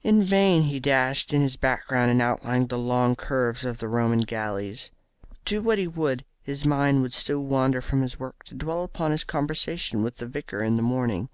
[0.00, 4.20] In vain he dashed in his background and outlined the long curves of the Roman
[4.20, 4.90] galleys.
[5.44, 9.10] Do what he would, his mind would still wander from his work to dwell upon
[9.10, 11.28] his conversation with the vicar in the morning.